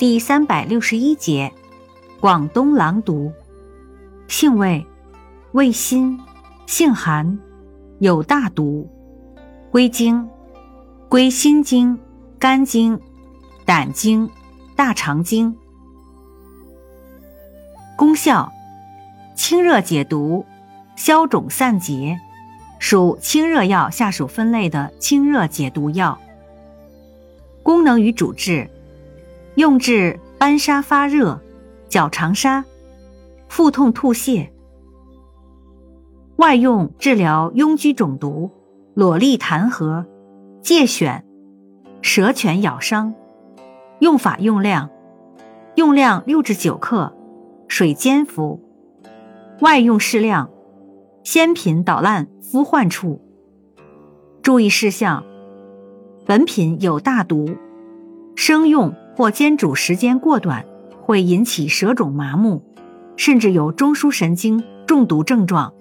[0.00, 1.52] 第三百六十一节，
[2.20, 3.30] 广东狼毒，
[4.28, 4.86] 性味，
[5.52, 6.18] 味辛，
[6.66, 7.38] 性寒，
[7.98, 8.88] 有大毒，
[9.70, 10.26] 归经，
[11.06, 11.98] 归心经、
[12.38, 12.98] 肝经、
[13.66, 14.30] 胆经、
[14.74, 15.54] 大肠经。
[17.94, 18.50] 功效，
[19.36, 20.46] 清热解毒，
[20.96, 22.18] 消肿散结，
[22.78, 26.18] 属清热药下属分类的清热解毒药。
[27.62, 28.66] 功能与主治。
[29.60, 31.38] 用治斑痧发热、
[31.86, 32.64] 脚长沙、
[33.46, 34.48] 腹痛吐泻；
[36.36, 38.50] 外用治疗痈疽肿毒、
[38.94, 40.06] 裸痢痰核、
[40.62, 41.20] 疥癣、
[42.00, 43.12] 蛇犬咬伤。
[43.98, 44.88] 用法用量：
[45.74, 47.12] 用量六至九克，
[47.68, 48.62] 水煎服。
[49.60, 50.48] 外用适量，
[51.22, 53.20] 鲜品捣烂敷患处。
[54.40, 55.22] 注意事项：
[56.24, 57.58] 本品有大毒，
[58.34, 58.94] 生用。
[59.20, 60.64] 或煎煮时间过短，
[61.02, 62.64] 会引起舌肿麻木，
[63.18, 65.74] 甚至有中枢神经中毒症状。